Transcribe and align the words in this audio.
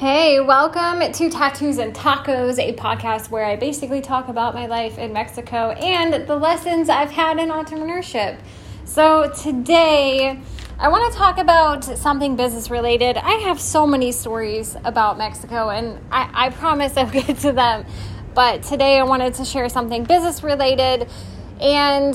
Hey, 0.00 0.40
welcome 0.40 1.12
to 1.12 1.28
Tattoos 1.28 1.76
and 1.76 1.94
Tacos, 1.94 2.58
a 2.58 2.72
podcast 2.72 3.28
where 3.28 3.44
I 3.44 3.56
basically 3.56 4.00
talk 4.00 4.28
about 4.28 4.54
my 4.54 4.64
life 4.64 4.96
in 4.96 5.12
Mexico 5.12 5.72
and 5.72 6.26
the 6.26 6.36
lessons 6.36 6.88
I've 6.88 7.10
had 7.10 7.38
in 7.38 7.50
entrepreneurship. 7.50 8.38
So, 8.86 9.30
today 9.42 10.40
I 10.78 10.88
want 10.88 11.12
to 11.12 11.18
talk 11.18 11.36
about 11.36 11.84
something 11.84 12.34
business 12.34 12.70
related. 12.70 13.18
I 13.18 13.32
have 13.42 13.60
so 13.60 13.86
many 13.86 14.10
stories 14.10 14.74
about 14.86 15.18
Mexico, 15.18 15.68
and 15.68 15.98
I, 16.10 16.46
I 16.46 16.48
promise 16.48 16.96
I'll 16.96 17.10
get 17.10 17.36
to 17.40 17.52
them. 17.52 17.84
But 18.34 18.62
today 18.62 18.98
I 18.98 19.02
wanted 19.02 19.34
to 19.34 19.44
share 19.44 19.68
something 19.68 20.04
business 20.04 20.42
related, 20.42 21.10
and 21.60 22.14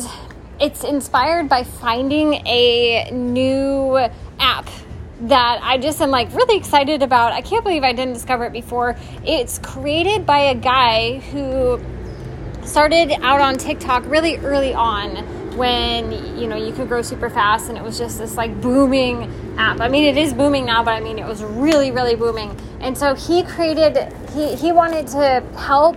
it's 0.60 0.84
inspired 0.84 1.50
by 1.50 1.64
finding 1.64 2.34
a 2.48 3.12
new 3.12 4.10
app 4.40 4.68
that 5.22 5.60
I 5.64 5.78
just 5.78 6.02
am 6.02 6.12
like 6.12 6.34
really 6.34 6.58
excited 6.58 7.02
about. 7.02 7.32
I 7.32 7.42
can't 7.42 7.64
believe 7.64 7.84
I 7.84 7.94
didn't 7.94 8.14
discover 8.14 8.46
it 8.46 8.54
before. 8.54 8.96
It's 9.26 9.60
created 9.60 10.26
by 10.26 10.40
a 10.40 10.56
guy 10.56 11.20
who 11.20 11.80
started 12.66 13.12
out 13.22 13.42
on 13.42 13.58
TikTok 13.58 14.04
really 14.08 14.38
early 14.38 14.74
on 14.74 15.18
when 15.56 16.12
you 16.38 16.48
know 16.48 16.58
you 16.58 16.74
could 16.74 16.90
grow 16.90 17.02
super 17.02 17.30
fast 17.30 17.70
and 17.70 17.78
it 17.78 17.84
was 17.84 17.98
just 17.98 18.18
this 18.18 18.36
like 18.36 18.60
booming 18.62 19.32
app. 19.58 19.80
I 19.80 19.88
mean 19.88 20.04
it 20.04 20.18
is 20.18 20.34
booming 20.34 20.66
now, 20.66 20.84
but 20.84 20.92
I 20.92 21.00
mean 21.00 21.18
it 21.18 21.26
was 21.26 21.44
really 21.44 21.92
really 21.92 22.16
booming. 22.16 22.60
And 22.82 22.98
so 22.98 23.16
he 23.16 23.44
created 23.44 24.12
he 24.34 24.56
he 24.56 24.72
wanted 24.72 25.08
to 25.08 25.44
help 25.58 25.96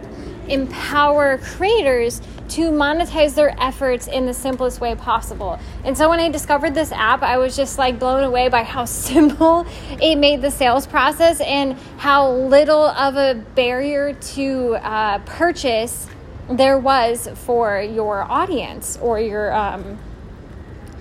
empower 0.49 1.39
creators 1.39 2.23
to 2.49 2.71
monetize 2.71 3.35
their 3.35 3.55
efforts 3.61 4.07
in 4.07 4.27
the 4.27 4.35
simplest 4.35 4.81
way 4.81 4.95
possible. 4.95 5.59
And 5.85 5.97
so 5.97 6.09
when 6.09 6.21
I 6.21 6.29
discovered 6.29 6.75
this 6.75 6.93
app, 6.93 7.23
I 7.23 7.39
was 7.39 7.57
just 7.57 7.79
like 7.79 7.99
blown 7.99 8.25
away 8.25 8.49
by 8.49 8.63
how 8.63 8.85
simple 8.87 9.67
it 10.01 10.17
made 10.17 10.43
the 10.43 10.51
sales 10.51 10.87
process 10.87 11.41
and 11.41 11.75
how 11.99 12.31
little 12.31 12.87
of 12.87 13.17
a 13.17 13.35
barrier 13.55 14.13
to 14.13 14.77
uh, 14.77 15.19
purchase 15.21 16.07
there 16.51 16.79
was 16.79 17.29
for 17.35 17.81
your 17.81 18.23
audience 18.23 18.99
or 19.03 19.21
your 19.21 19.53
um, 19.53 19.99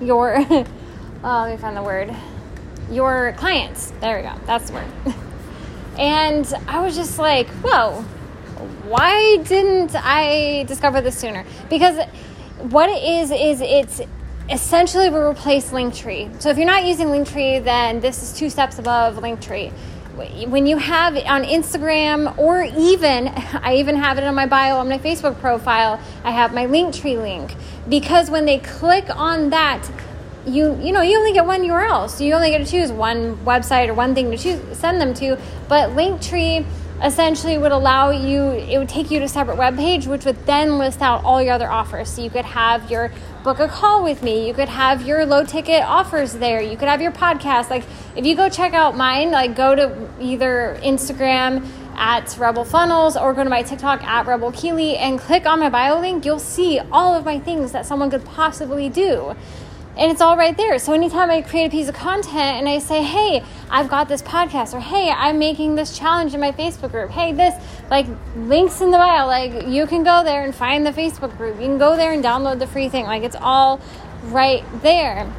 your 0.01 0.35
oh, 0.37 0.65
let 1.23 1.51
me 1.51 1.57
find 1.57 1.77
the 1.77 1.83
word 1.83 2.13
your 2.91 3.33
clients. 3.37 3.91
There 4.01 4.17
we 4.17 4.23
go. 4.23 4.33
That's 4.45 4.69
the 4.69 4.75
word. 4.75 5.15
and 5.97 6.53
I 6.67 6.81
was 6.81 6.95
just 6.95 7.17
like, 7.19 7.47
whoa 7.63 8.05
why 8.89 9.37
didn't 9.37 9.95
I 9.95 10.63
discover 10.67 11.01
this 11.01 11.17
sooner? 11.17 11.45
Because 11.69 12.05
what 12.59 12.89
it 12.89 13.03
is 13.03 13.31
is 13.31 13.61
it's 13.61 14.01
essentially 14.49 15.09
we 15.09 15.17
replace 15.17 15.71
Linktree. 15.71 16.41
So 16.41 16.49
if 16.49 16.57
you're 16.57 16.65
not 16.65 16.85
using 16.85 17.07
Linktree, 17.07 17.63
then 17.63 17.99
this 17.99 18.23
is 18.23 18.33
two 18.37 18.49
steps 18.49 18.79
above 18.79 19.15
Linktree. 19.15 19.71
When 20.47 20.65
you 20.65 20.77
have 20.77 21.15
on 21.15 21.43
Instagram, 21.43 22.35
or 22.39 22.63
even 22.63 23.27
I 23.27 23.75
even 23.75 23.95
have 23.97 24.17
it 24.17 24.23
on 24.23 24.33
my 24.33 24.47
bio 24.47 24.77
on 24.77 24.89
my 24.89 24.97
Facebook 24.97 25.39
profile, 25.39 25.99
I 26.23 26.31
have 26.31 26.53
my 26.55 26.65
Linktree 26.65 27.21
link 27.21 27.55
because 27.87 28.31
when 28.31 28.45
they 28.45 28.57
click 28.57 29.15
on 29.15 29.51
that, 29.51 29.87
you 30.47 30.75
you 30.81 30.91
know 30.91 31.01
you 31.01 31.19
only 31.19 31.33
get 31.33 31.45
one 31.45 31.61
URL, 31.61 32.09
so 32.09 32.23
you 32.23 32.33
only 32.33 32.49
get 32.49 32.65
to 32.65 32.65
choose 32.65 32.91
one 32.91 33.37
website 33.45 33.89
or 33.89 33.93
one 33.93 34.15
thing 34.15 34.31
to 34.31 34.37
choose 34.37 34.59
send 34.75 34.99
them 34.99 35.13
to. 35.15 35.37
But 35.67 35.91
Linktree 35.91 36.65
essentially 37.03 37.57
would 37.57 37.71
allow 37.71 38.09
you 38.09 38.43
it 38.51 38.77
would 38.77 38.89
take 38.89 39.11
you 39.11 39.19
to 39.19 39.25
a 39.25 39.29
separate 39.29 39.57
web 39.57 39.77
page 39.77 40.07
which 40.07 40.25
would 40.25 40.35
then 40.47 40.79
list 40.79 41.01
out 41.01 41.23
all 41.23 41.41
your 41.41 41.53
other 41.53 41.69
offers. 41.69 42.09
So 42.09 42.23
you 42.23 42.29
could 42.29 42.45
have 42.45 42.89
your 42.89 43.11
book 43.43 43.59
a 43.59 43.67
call 43.67 44.03
with 44.03 44.23
me. 44.23 44.47
You 44.47 44.53
could 44.53 44.69
have 44.69 45.05
your 45.05 45.25
low 45.25 45.45
ticket 45.45 45.83
offers 45.83 46.33
there. 46.33 46.61
You 46.61 46.75
could 46.75 46.87
have 46.87 47.01
your 47.01 47.11
podcast. 47.11 47.69
Like 47.69 47.83
if 48.17 48.25
you 48.25 48.35
go 48.35 48.49
check 48.49 48.73
out 48.73 48.97
mine 48.97 49.29
like 49.31 49.55
go 49.55 49.75
to 49.75 50.09
either 50.19 50.79
instagram 50.83 51.65
at 51.95 52.35
rebel 52.37 52.65
funnels 52.65 53.15
or 53.15 53.33
go 53.33 53.43
to 53.43 53.49
my 53.49 53.61
tiktok 53.61 54.03
at 54.03 54.25
rebel 54.25 54.51
keely 54.51 54.97
and 54.97 55.19
click 55.19 55.45
on 55.45 55.59
my 55.59 55.69
bio 55.69 55.99
link 55.99 56.25
you'll 56.25 56.39
see 56.39 56.79
all 56.91 57.15
of 57.15 57.23
my 57.23 57.39
things 57.39 57.71
that 57.71 57.85
someone 57.85 58.09
could 58.09 58.25
possibly 58.25 58.89
do 58.89 59.35
and 59.97 60.11
it's 60.11 60.21
all 60.21 60.37
right 60.37 60.55
there. 60.55 60.77
So 60.77 60.93
anytime 60.93 61.31
I 61.31 61.41
create 61.41 61.65
a 61.65 61.69
piece 61.69 61.87
of 61.87 61.95
content 61.95 62.59
and 62.59 62.69
I 62.69 62.77
say, 62.77 63.01
hey, 63.01 63.43
I've 63.69 63.89
got 63.89 64.07
this 64.07 64.21
podcast, 64.21 64.73
or 64.73 64.79
hey, 64.79 65.09
I'm 65.09 65.39
making 65.39 65.75
this 65.75 65.97
challenge 65.97 66.33
in 66.35 66.39
my 66.39 66.51
Facebook 66.51 66.91
group, 66.91 67.09
hey, 67.09 67.33
this, 67.33 67.55
like 67.89 68.05
links 68.35 68.79
in 68.81 68.91
the 68.91 68.97
bio, 68.97 69.25
like 69.25 69.67
you 69.67 69.87
can 69.87 70.03
go 70.03 70.23
there 70.23 70.43
and 70.43 70.53
find 70.53 70.85
the 70.85 70.91
Facebook 70.91 71.35
group. 71.37 71.55
You 71.59 71.65
can 71.65 71.77
go 71.79 71.97
there 71.97 72.11
and 72.11 72.23
download 72.23 72.59
the 72.59 72.67
free 72.67 72.89
thing. 72.89 73.05
Like 73.05 73.23
it's 73.23 73.35
all 73.39 73.81
right 74.25 74.63
there. 74.81 75.31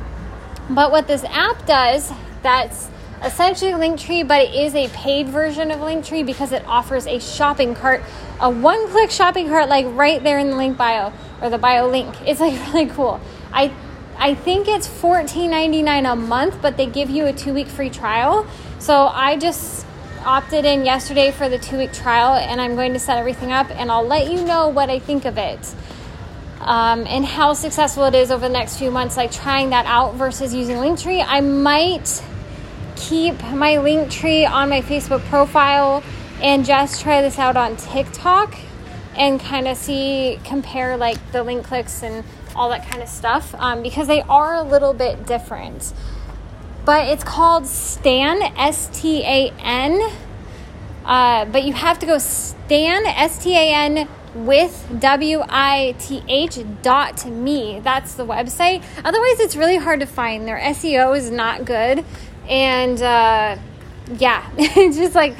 But 0.69 0.90
what 0.90 1.06
this 1.06 1.25
app 1.25 1.64
does, 1.64 2.12
that's 2.42 2.90
essentially 3.25 3.72
Linktree, 3.72 4.26
but 4.26 4.42
it 4.42 4.54
is 4.54 4.75
a 4.75 4.88
paid 4.88 5.28
version 5.28 5.70
of 5.70 5.78
Linktree 5.78 6.26
because 6.26 6.52
it 6.52 6.64
offers 6.66 7.06
a 7.06 7.20
shopping 7.20 7.75
cart, 7.75 8.02
a 8.40 8.50
one 8.50 8.88
click 8.88 9.10
shopping 9.10 9.48
cart, 9.48 9.69
like 9.69 9.86
right 9.90 10.22
there 10.22 10.38
in 10.38 10.50
the 10.50 10.56
link 10.56 10.76
bio 10.76 11.12
or 11.40 11.48
the 11.48 11.58
bio 11.58 11.88
link. 11.88 12.14
It's 12.26 12.40
like 12.40 12.54
really 12.72 12.86
cool. 12.86 13.20
I 13.52 13.72
I 14.19 14.34
think 14.34 14.67
it's 14.67 14.89
$14.99 14.89 16.12
a 16.12 16.17
month, 16.17 16.61
but 16.61 16.77
they 16.77 16.87
give 16.87 17.09
you 17.09 17.27
a 17.27 17.33
two 17.33 17.55
week 17.55 17.69
free 17.69 17.91
trial. 17.91 18.47
So 18.79 19.06
I 19.06 19.37
just 19.37 19.87
opted 20.25 20.65
in 20.65 20.84
yesterday 20.84 21.31
for 21.31 21.49
the 21.49 21.59
two 21.59 21.79
week 21.79 21.93
trial 21.93 22.34
and 22.34 22.61
I'm 22.61 22.75
going 22.75 22.93
to 22.93 22.99
set 22.99 23.19
everything 23.19 23.53
up 23.53 23.71
and 23.71 23.91
I'll 23.91 24.06
let 24.06 24.31
you 24.31 24.45
know 24.45 24.69
what 24.69 24.91
I 24.91 24.99
think 24.99 25.25
of 25.25 25.39
it. 25.39 25.75
Um, 26.61 27.06
and 27.06 27.25
how 27.25 27.53
successful 27.53 28.05
it 28.06 28.15
is 28.15 28.33
over 28.33 28.47
the 28.47 28.53
next 28.53 28.79
few 28.79 28.91
months, 28.91 29.17
like 29.17 29.31
trying 29.31 29.71
that 29.71 29.87
out 29.87 30.15
versus 30.15 30.53
using 30.53 30.77
Linktree. 30.77 31.25
I 31.27 31.41
might 31.41 32.23
keep 32.97 33.41
my 33.45 33.75
Linktree 33.77 34.50
on 34.50 34.69
my 34.69 34.83
Facebook 34.83 35.21
profile 35.27 36.03
and 36.43 36.65
just 36.65 37.00
try 37.00 37.23
this 37.23 37.39
out 37.39 37.56
on 37.56 37.77
TikTok 37.77 38.56
and 39.17 39.41
kind 39.41 39.69
of 39.69 39.77
see, 39.77 40.39
compare 40.45 40.97
like 40.97 41.33
the 41.33 41.43
link 41.43 41.65
clicks 41.65 42.03
and 42.03 42.25
all 42.58 42.69
that 42.70 42.86
kind 42.88 43.02
of 43.02 43.08
stuff 43.08 43.54
um, 43.58 43.82
because 43.82 44.08
they 44.08 44.22
are 44.22 44.54
a 44.54 44.62
little 44.62 44.92
bit 44.92 45.26
different. 45.26 45.92
But 46.84 47.08
it's 47.08 47.24
called 47.24 47.66
Stan, 47.66 48.42
S 48.56 48.88
T 48.92 49.22
A 49.22 49.52
N. 49.58 50.00
Uh, 51.04 51.44
but 51.46 51.64
you 51.64 51.72
have 51.72 51.98
to 52.00 52.06
go 52.06 52.19
Stan, 52.19 53.06
S 53.06 53.42
T 53.42 53.54
A 53.54 53.72
N, 53.74 54.08
with 54.34 54.86
W 54.98 55.42
I 55.48 55.94
T 55.98 56.22
H 56.28 56.58
dot 56.82 57.26
me. 57.26 57.80
That's 57.80 58.14
the 58.14 58.26
website. 58.26 58.82
Otherwise, 59.04 59.40
it's 59.40 59.56
really 59.56 59.76
hard 59.76 60.00
to 60.00 60.06
find. 60.06 60.46
Their 60.46 60.58
SEO 60.58 61.16
is 61.16 61.30
not 61.30 61.64
good. 61.64 62.04
And 62.48 63.00
uh, 63.00 63.58
yeah, 64.16 64.50
it's 64.58 64.96
just 64.96 65.14
like 65.14 65.36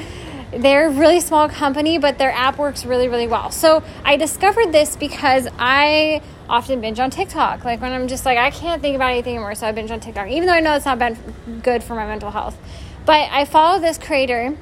they're 0.51 0.87
a 0.87 0.91
really 0.91 1.19
small 1.19 1.47
company, 1.49 1.97
but 1.97 2.17
their 2.17 2.31
app 2.31 2.57
works 2.57 2.85
really, 2.85 3.07
really 3.07 3.27
well. 3.27 3.51
So 3.51 3.83
I 4.03 4.17
discovered 4.17 4.71
this 4.71 4.95
because 4.95 5.47
I 5.59 6.21
often 6.49 6.81
binge 6.81 6.99
on 6.99 7.11
TikTok. 7.11 7.63
Like 7.63 7.81
when 7.81 7.93
I'm 7.93 8.07
just 8.07 8.25
like, 8.25 8.37
I 8.37 8.49
can't 8.49 8.81
think 8.81 8.95
about 8.95 9.11
anything 9.11 9.35
anymore, 9.35 9.55
so 9.55 9.67
I 9.67 9.71
binge 9.71 9.91
on 9.91 9.99
TikTok, 9.99 10.29
even 10.29 10.47
though 10.47 10.53
I 10.53 10.59
know 10.59 10.75
it's 10.75 10.85
not 10.85 10.99
been 10.99 11.61
good 11.61 11.83
for 11.83 11.95
my 11.95 12.05
mental 12.05 12.31
health. 12.31 12.57
But 13.05 13.29
I 13.31 13.45
follow 13.45 13.79
this 13.79 13.97
creator 13.97 14.57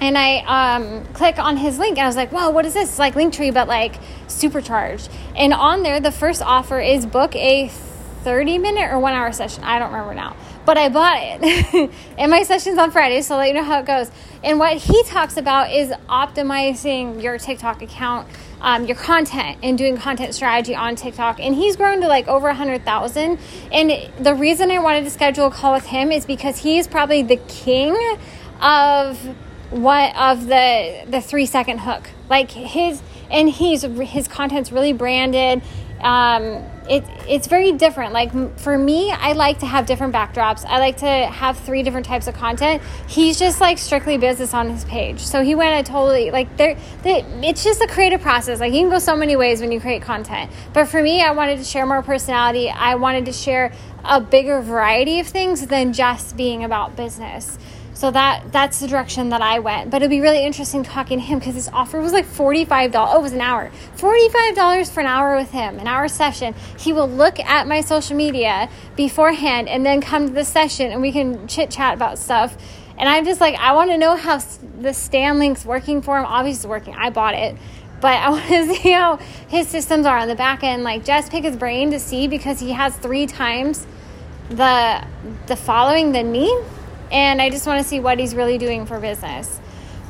and 0.00 0.18
I 0.18 0.76
um, 0.76 1.04
click 1.14 1.38
on 1.38 1.56
his 1.56 1.78
link 1.78 1.96
and 1.96 2.04
I 2.04 2.06
was 2.06 2.16
like, 2.16 2.30
whoa, 2.30 2.50
what 2.50 2.66
is 2.66 2.74
this? 2.74 2.90
It's 2.90 2.98
like 2.98 3.14
Linktree, 3.14 3.54
but 3.54 3.68
like 3.68 3.98
supercharged. 4.28 5.08
And 5.34 5.54
on 5.54 5.82
there, 5.82 6.00
the 6.00 6.12
first 6.12 6.42
offer 6.42 6.80
is 6.80 7.06
book 7.06 7.34
a 7.34 7.68
30 7.68 8.58
minute 8.58 8.92
or 8.92 8.98
one 8.98 9.14
hour 9.14 9.32
session. 9.32 9.64
I 9.64 9.78
don't 9.78 9.92
remember 9.92 10.14
now. 10.14 10.36
But 10.66 10.76
I 10.76 10.88
bought 10.88 11.18
it. 11.20 11.90
and 12.18 12.30
my 12.30 12.42
session's 12.42 12.78
on 12.78 12.90
Friday, 12.90 13.22
so 13.22 13.34
I'll 13.34 13.40
let 13.40 13.48
you 13.48 13.54
know 13.54 13.62
how 13.62 13.78
it 13.78 13.86
goes. 13.86 14.10
And 14.44 14.58
what 14.58 14.76
he 14.76 15.02
talks 15.04 15.36
about 15.36 15.72
is 15.72 15.90
optimizing 16.08 17.22
your 17.22 17.38
TikTok 17.38 17.82
account 17.82 18.28
um, 18.60 18.86
your 18.86 18.96
content 18.96 19.58
and 19.62 19.76
doing 19.76 19.96
content 19.96 20.34
strategy 20.34 20.74
on 20.74 20.96
TikTok. 20.96 21.40
And 21.40 21.54
he's 21.54 21.76
grown 21.76 22.00
to 22.00 22.08
like 22.08 22.26
over 22.28 22.46
100,000. 22.48 23.38
And 23.72 24.10
the 24.18 24.34
reason 24.34 24.70
I 24.70 24.78
wanted 24.78 25.04
to 25.04 25.10
schedule 25.10 25.46
a 25.46 25.50
call 25.50 25.72
with 25.72 25.86
him 25.86 26.10
is 26.10 26.26
because 26.26 26.58
he's 26.58 26.86
probably 26.86 27.22
the 27.22 27.36
king 27.36 27.96
of 28.60 29.18
what 29.70 30.14
of 30.16 30.46
the 30.46 31.04
the 31.08 31.20
three 31.20 31.44
second 31.44 31.78
hook 31.78 32.08
like 32.30 32.52
his 32.52 33.02
and 33.28 33.50
he's 33.50 33.82
his 33.82 34.28
content's 34.28 34.70
really 34.70 34.92
branded 34.92 35.60
um, 36.00 36.64
it, 36.88 37.04
it's 37.28 37.46
very 37.46 37.72
different. 37.72 38.12
Like 38.12 38.58
for 38.58 38.76
me, 38.76 39.10
I 39.10 39.32
like 39.32 39.58
to 39.60 39.66
have 39.66 39.86
different 39.86 40.14
backdrops. 40.14 40.64
I 40.64 40.78
like 40.78 40.98
to 40.98 41.06
have 41.06 41.58
three 41.58 41.82
different 41.82 42.06
types 42.06 42.26
of 42.26 42.34
content. 42.34 42.82
He's 43.08 43.38
just 43.38 43.60
like 43.60 43.78
strictly 43.78 44.18
business 44.18 44.54
on 44.54 44.70
his 44.70 44.84
page. 44.84 45.20
So 45.20 45.42
he 45.42 45.54
went 45.54 45.88
a 45.88 45.90
totally 45.90 46.30
like 46.30 46.56
there. 46.56 46.76
It's 47.04 47.64
just 47.64 47.80
a 47.80 47.86
creative 47.86 48.20
process. 48.20 48.60
Like 48.60 48.72
you 48.72 48.80
can 48.80 48.90
go 48.90 48.98
so 48.98 49.16
many 49.16 49.36
ways 49.36 49.60
when 49.60 49.72
you 49.72 49.80
create 49.80 50.02
content. 50.02 50.50
But 50.72 50.86
for 50.86 51.02
me, 51.02 51.22
I 51.22 51.32
wanted 51.32 51.58
to 51.58 51.64
share 51.64 51.86
more 51.86 52.02
personality. 52.02 52.70
I 52.70 52.94
wanted 52.94 53.26
to 53.26 53.32
share 53.32 53.72
a 54.04 54.20
bigger 54.20 54.60
variety 54.60 55.18
of 55.20 55.26
things 55.26 55.66
than 55.66 55.92
just 55.92 56.36
being 56.36 56.62
about 56.62 56.94
business. 56.96 57.58
So 57.96 58.10
that 58.10 58.52
that's 58.52 58.80
the 58.80 58.88
direction 58.88 59.30
that 59.30 59.40
I 59.40 59.58
went. 59.58 59.90
But 59.90 60.02
it'd 60.02 60.10
be 60.10 60.20
really 60.20 60.44
interesting 60.44 60.82
talking 60.82 61.18
to 61.18 61.24
him 61.24 61.38
because 61.38 61.54
his 61.54 61.70
offer 61.70 61.98
was 61.98 62.12
like 62.12 62.26
$45. 62.26 62.90
Oh, 62.94 63.18
it 63.18 63.22
was 63.22 63.32
an 63.32 63.40
hour. 63.40 63.70
$45 63.96 64.90
for 64.90 65.00
an 65.00 65.06
hour 65.06 65.34
with 65.34 65.50
him, 65.50 65.78
an 65.78 65.86
hour 65.86 66.06
session. 66.06 66.54
He 66.78 66.92
will 66.92 67.08
look 67.08 67.40
at 67.40 67.66
my 67.66 67.80
social 67.80 68.14
media 68.14 68.68
beforehand 68.96 69.70
and 69.70 69.86
then 69.86 70.02
come 70.02 70.28
to 70.28 70.34
the 70.34 70.44
session 70.44 70.92
and 70.92 71.00
we 71.00 71.10
can 71.10 71.48
chit 71.48 71.70
chat 71.70 71.94
about 71.94 72.18
stuff. 72.18 72.58
And 72.98 73.08
I'm 73.08 73.24
just 73.24 73.40
like, 73.40 73.54
I 73.54 73.72
want 73.72 73.90
to 73.90 73.96
know 73.96 74.14
how 74.14 74.42
the 74.78 74.92
Stan 74.92 75.38
Link's 75.38 75.64
working 75.64 76.02
for 76.02 76.18
him. 76.18 76.26
Obviously, 76.26 76.58
it's 76.58 76.66
working. 76.66 76.94
I 76.94 77.08
bought 77.08 77.32
it. 77.32 77.56
But 78.02 78.18
I 78.18 78.28
want 78.28 78.46
to 78.46 78.74
see 78.74 78.90
how 78.90 79.16
his 79.48 79.68
systems 79.68 80.04
are 80.04 80.18
on 80.18 80.28
the 80.28 80.34
back 80.36 80.62
end. 80.62 80.84
Like, 80.84 81.02
just 81.02 81.30
pick 81.30 81.44
his 81.44 81.56
brain 81.56 81.92
to 81.92 81.98
see 81.98 82.28
because 82.28 82.60
he 82.60 82.72
has 82.72 82.94
three 82.98 83.26
times 83.26 83.86
the 84.50 85.02
the 85.46 85.56
following 85.56 86.12
than 86.12 86.30
me. 86.30 86.54
And 87.10 87.40
I 87.40 87.50
just 87.50 87.66
want 87.66 87.82
to 87.82 87.88
see 87.88 88.00
what 88.00 88.18
he's 88.18 88.34
really 88.34 88.58
doing 88.58 88.86
for 88.86 88.98
business. 89.00 89.60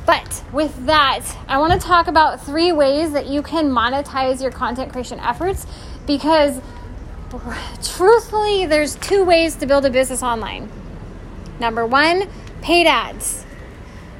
But 0.05 0.43
with 0.53 0.85
that, 0.85 1.25
I 1.47 1.57
want 1.57 1.73
to 1.73 1.85
talk 1.85 2.07
about 2.07 2.41
three 2.45 2.71
ways 2.71 3.11
that 3.11 3.27
you 3.27 3.41
can 3.41 3.69
monetize 3.69 4.41
your 4.41 4.51
content 4.51 4.91
creation 4.91 5.19
efforts 5.19 5.67
because 6.05 6.61
truthfully, 7.83 8.65
there's 8.65 8.95
two 8.95 9.25
ways 9.25 9.55
to 9.57 9.65
build 9.65 9.85
a 9.85 9.89
business 9.89 10.23
online. 10.23 10.71
Number 11.59 11.85
one, 11.85 12.29
paid 12.61 12.87
ads. 12.87 13.45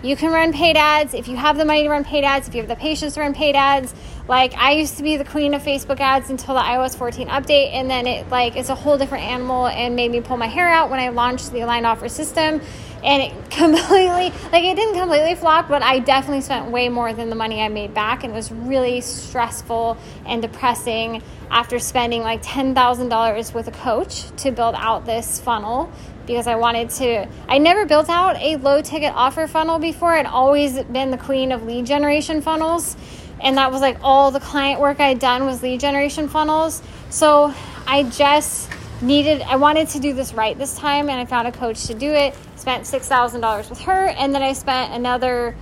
You 0.03 0.15
can 0.15 0.31
run 0.31 0.53
paid 0.53 0.77
ads 0.77 1.13
if 1.13 1.27
you 1.27 1.37
have 1.37 1.57
the 1.57 1.65
money 1.65 1.83
to 1.83 1.89
run 1.89 2.03
paid 2.03 2.23
ads, 2.23 2.47
if 2.47 2.53
you 2.53 2.61
have 2.61 2.69
the 2.69 2.75
patience 2.75 3.15
to 3.15 3.21
run 3.21 3.33
paid 3.33 3.55
ads. 3.55 3.93
Like 4.27 4.53
I 4.55 4.73
used 4.73 4.97
to 4.97 5.03
be 5.03 5.15
the 5.15 5.23
queen 5.23 5.53
of 5.53 5.63
Facebook 5.63 6.01
ads 6.01 6.29
until 6.29 6.55
the 6.55 6.61
iOS 6.61 6.97
14 6.97 7.27
update, 7.29 7.73
and 7.73 7.89
then 7.89 8.05
it 8.07 8.29
like 8.29 8.57
it's 8.57 8.69
a 8.69 8.75
whole 8.75 8.97
different 8.97 9.23
animal 9.23 9.67
and 9.67 9.95
made 9.95 10.11
me 10.11 10.19
pull 10.19 10.37
my 10.37 10.47
hair 10.47 10.67
out 10.67 10.89
when 10.89 10.99
I 10.99 11.09
launched 11.09 11.51
the 11.51 11.61
aligned 11.61 11.85
offer 11.85 12.09
system. 12.09 12.61
And 13.03 13.23
it 13.23 13.31
completely 13.51 14.33
like 14.51 14.63
it 14.63 14.75
didn't 14.75 14.95
completely 14.95 15.35
flop, 15.35 15.69
but 15.69 15.81
I 15.81 15.99
definitely 15.99 16.41
spent 16.41 16.71
way 16.71 16.89
more 16.89 17.13
than 17.13 17.29
the 17.29 17.35
money 17.35 17.61
I 17.61 17.69
made 17.69 17.93
back, 17.93 18.25
and 18.25 18.33
it 18.33 18.35
was 18.35 18.51
really 18.51 18.99
stressful 18.99 19.97
and 20.25 20.41
depressing 20.41 21.23
after 21.49 21.79
spending 21.79 22.23
like 22.23 22.43
$10,000 22.43 23.53
with 23.53 23.67
a 23.69 23.71
coach 23.71 24.29
to 24.37 24.51
build 24.51 24.75
out 24.75 25.05
this 25.05 25.39
funnel 25.39 25.89
because 26.25 26.45
I 26.45 26.55
wanted 26.55 26.89
to. 26.89 27.25
I 27.47 27.57
never 27.57 27.85
built 27.85 28.09
out 28.09 28.35
a 28.41 28.57
low 28.57 28.81
ticket 28.81 29.13
offer 29.15 29.47
funnel 29.47 29.79
before. 29.79 30.13
I'd 30.13 30.25
always 30.25 30.83
been 30.83 31.09
the 31.09 31.17
queen 31.17 31.53
of 31.53 31.63
lead 31.63 31.85
generation 31.85 32.41
funnels. 32.41 32.97
And 33.41 33.57
that 33.57 33.71
was 33.71 33.81
like 33.81 33.97
all 34.01 34.31
the 34.31 34.39
client 34.39 34.79
work 34.79 34.99
I'd 34.99 35.19
done 35.19 35.45
was 35.45 35.61
lead 35.61 35.79
generation 35.79 36.27
funnels. 36.27 36.81
So 37.09 37.53
I 37.85 38.03
just 38.03 38.69
needed, 39.01 39.41
I 39.41 39.57
wanted 39.57 39.89
to 39.89 39.99
do 39.99 40.13
this 40.13 40.33
right 40.33 40.57
this 40.57 40.75
time. 40.75 41.09
And 41.09 41.19
I 41.19 41.25
found 41.25 41.47
a 41.47 41.51
coach 41.51 41.85
to 41.87 41.93
do 41.93 42.11
it. 42.11 42.35
Spent 42.55 42.83
$6,000 42.83 43.69
with 43.69 43.81
her. 43.81 44.07
And 44.07 44.33
then 44.33 44.41
I 44.41 44.53
spent 44.53 44.93
another 44.93 45.55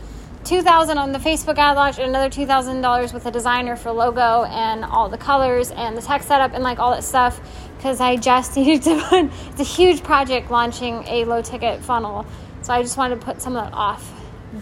2000 0.46 1.00
on 1.00 1.12
the 1.12 1.20
Facebook 1.20 1.58
ad 1.58 1.76
launch 1.76 1.98
and 1.98 2.08
another 2.08 2.30
$2,000 2.30 3.14
with 3.14 3.26
a 3.26 3.32
designer 3.32 3.76
for 3.76 3.92
logo 3.92 4.44
and 4.44 4.86
all 4.86 5.10
the 5.10 5.18
colors 5.18 5.72
and 5.72 5.98
the 5.98 6.02
tech 6.02 6.22
setup 6.22 6.54
and 6.54 6.64
like 6.64 6.78
all 6.78 6.92
that 6.92 7.04
stuff 7.04 7.42
because 7.78 8.00
I 8.00 8.16
just 8.16 8.56
needed 8.58 8.84
to 8.84 9.30
it's 9.50 9.60
a 9.60 9.64
huge 9.64 10.04
project 10.04 10.52
launching 10.52 11.04
a 11.08 11.26
low 11.26 11.42
ticket 11.42 11.82
funnel. 11.82 12.26
So 12.62 12.74
I 12.74 12.84
just 12.84 12.96
wanted 12.98 13.20
to 13.20 13.26
put 13.26 13.42
some 13.42 13.56
of 13.56 13.66
that 13.66 13.74
off. 13.76 14.12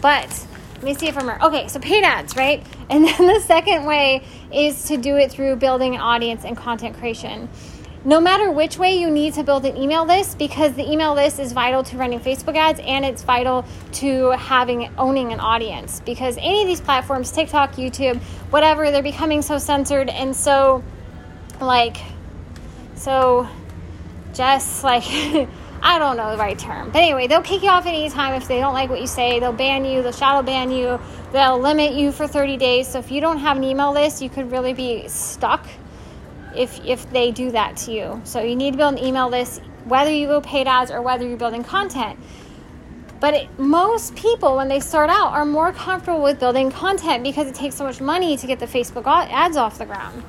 But 0.00 0.46
let 0.84 0.92
me 0.92 1.00
see 1.00 1.08
if 1.08 1.16
I'm 1.16 1.26
right. 1.26 1.40
Okay, 1.40 1.66
so 1.68 1.80
paid 1.80 2.04
ads, 2.04 2.36
right? 2.36 2.62
And 2.90 3.06
then 3.06 3.26
the 3.26 3.40
second 3.40 3.86
way 3.86 4.22
is 4.52 4.84
to 4.88 4.98
do 4.98 5.16
it 5.16 5.30
through 5.30 5.56
building 5.56 5.94
an 5.94 6.02
audience 6.02 6.44
and 6.44 6.54
content 6.54 6.98
creation 6.98 7.48
no 8.06 8.20
matter 8.20 8.50
which 8.50 8.76
way 8.76 8.98
you 9.00 9.10
need 9.10 9.32
to 9.32 9.42
build 9.42 9.64
an 9.64 9.78
email 9.78 10.04
list 10.04 10.36
because 10.36 10.74
the 10.74 10.86
email 10.90 11.14
list 11.14 11.40
is 11.40 11.52
vital 11.52 11.82
to 11.82 11.96
running 11.96 12.20
Facebook 12.20 12.54
ads 12.54 12.78
and 12.80 13.02
it's 13.02 13.22
vital 13.22 13.64
to 13.92 14.30
having 14.32 14.92
owning 14.98 15.32
an 15.32 15.40
audience 15.40 16.00
because 16.04 16.36
any 16.36 16.60
of 16.60 16.66
these 16.68 16.82
platforms 16.82 17.32
TikTok, 17.32 17.72
YouTube, 17.76 18.20
whatever, 18.50 18.90
they're 18.90 19.02
becoming 19.02 19.40
so 19.40 19.56
censored 19.56 20.10
and 20.10 20.36
so 20.36 20.84
like 21.62 21.96
so 22.94 23.48
just 24.34 24.84
like 24.84 25.04
I 25.86 25.98
don't 25.98 26.16
know 26.16 26.30
the 26.30 26.38
right 26.38 26.58
term. 26.58 26.90
But 26.90 27.02
anyway, 27.02 27.26
they'll 27.26 27.42
kick 27.42 27.62
you 27.62 27.68
off 27.68 27.84
at 27.84 27.90
any 27.90 28.08
time 28.08 28.32
if 28.32 28.48
they 28.48 28.58
don't 28.58 28.72
like 28.72 28.88
what 28.88 29.02
you 29.02 29.06
say. 29.06 29.38
They'll 29.38 29.52
ban 29.52 29.84
you, 29.84 30.02
they'll 30.02 30.12
shadow 30.12 30.40
ban 30.40 30.70
you, 30.70 30.98
they'll 31.30 31.58
limit 31.58 31.92
you 31.92 32.10
for 32.10 32.26
30 32.26 32.56
days. 32.56 32.88
So 32.88 32.98
if 32.98 33.10
you 33.10 33.20
don't 33.20 33.36
have 33.36 33.58
an 33.58 33.64
email 33.64 33.92
list, 33.92 34.22
you 34.22 34.30
could 34.30 34.50
really 34.50 34.72
be 34.72 35.06
stuck 35.08 35.66
if 36.56 36.82
if 36.86 37.10
they 37.10 37.30
do 37.30 37.50
that 37.50 37.76
to 37.78 37.92
you. 37.92 38.20
So 38.24 38.40
you 38.40 38.56
need 38.56 38.70
to 38.72 38.76
build 38.78 38.94
an 38.94 39.04
email 39.04 39.28
list, 39.28 39.60
whether 39.84 40.10
you 40.10 40.26
go 40.26 40.40
paid 40.40 40.66
ads 40.66 40.90
or 40.90 41.02
whether 41.02 41.28
you're 41.28 41.36
building 41.36 41.62
content. 41.62 42.18
But 43.20 43.34
it, 43.34 43.58
most 43.58 44.16
people, 44.16 44.56
when 44.56 44.68
they 44.68 44.80
start 44.80 45.10
out, 45.10 45.32
are 45.32 45.44
more 45.44 45.72
comfortable 45.72 46.22
with 46.22 46.40
building 46.40 46.70
content 46.70 47.22
because 47.22 47.46
it 47.46 47.54
takes 47.54 47.74
so 47.74 47.84
much 47.84 48.00
money 48.00 48.38
to 48.38 48.46
get 48.46 48.58
the 48.58 48.66
Facebook 48.66 49.06
ads 49.06 49.58
off 49.58 49.76
the 49.76 49.86
ground. 49.86 50.22